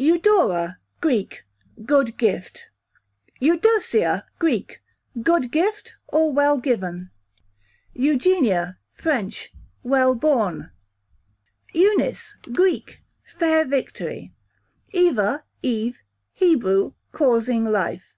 [0.00, 1.44] Eudora, Greek,
[1.84, 2.70] good gift.
[3.40, 4.80] Eudosia, Greek,
[5.22, 7.12] good gift or well given.
[7.92, 9.52] Eugenia, French,
[9.84, 10.72] well born.
[11.72, 12.98] Eunice, Greek,
[13.38, 14.32] fair victory.
[14.90, 16.00] Eva / Eve,
[16.32, 18.12] Hebrew, causing life.